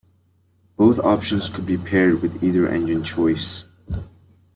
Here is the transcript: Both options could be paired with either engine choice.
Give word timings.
Both 0.77 0.97
options 0.97 1.47
could 1.47 1.67
be 1.67 1.77
paired 1.77 2.23
with 2.23 2.43
either 2.43 2.67
engine 2.67 3.03
choice. 3.03 3.65